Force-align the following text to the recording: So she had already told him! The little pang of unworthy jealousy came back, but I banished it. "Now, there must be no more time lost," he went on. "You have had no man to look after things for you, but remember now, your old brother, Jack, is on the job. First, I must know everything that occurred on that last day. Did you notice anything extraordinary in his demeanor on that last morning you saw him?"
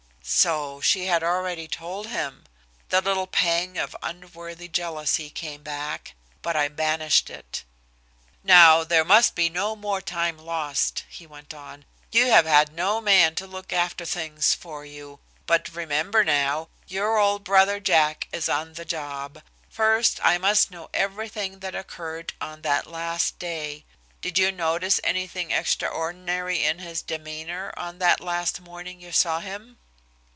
So 0.23 0.79
she 0.81 1.07
had 1.07 1.23
already 1.23 1.67
told 1.67 2.07
him! 2.07 2.45
The 2.89 3.01
little 3.01 3.25
pang 3.25 3.77
of 3.79 3.95
unworthy 4.03 4.67
jealousy 4.67 5.31
came 5.31 5.63
back, 5.63 6.13
but 6.43 6.55
I 6.55 6.67
banished 6.67 7.31
it. 7.31 7.63
"Now, 8.43 8.83
there 8.83 9.03
must 9.03 9.33
be 9.33 9.49
no 9.49 9.75
more 9.75 9.99
time 9.99 10.37
lost," 10.37 11.03
he 11.09 11.25
went 11.25 11.55
on. 11.55 11.85
"You 12.11 12.27
have 12.27 12.45
had 12.45 12.71
no 12.71 13.01
man 13.01 13.33
to 13.35 13.47
look 13.47 13.73
after 13.73 14.05
things 14.05 14.53
for 14.53 14.85
you, 14.85 15.19
but 15.47 15.73
remember 15.73 16.23
now, 16.23 16.69
your 16.87 17.17
old 17.17 17.43
brother, 17.43 17.79
Jack, 17.79 18.27
is 18.31 18.47
on 18.47 18.73
the 18.73 18.85
job. 18.85 19.41
First, 19.71 20.19
I 20.23 20.37
must 20.37 20.69
know 20.71 20.89
everything 20.93 21.59
that 21.59 21.75
occurred 21.75 22.33
on 22.39 22.61
that 22.61 22.85
last 22.85 23.39
day. 23.39 23.85
Did 24.21 24.37
you 24.37 24.51
notice 24.51 25.01
anything 25.03 25.49
extraordinary 25.51 26.63
in 26.63 26.77
his 26.77 27.01
demeanor 27.01 27.73
on 27.75 27.97
that 27.99 28.21
last 28.21 28.61
morning 28.61 29.01
you 29.01 29.11
saw 29.11 29.39
him?" 29.39 29.77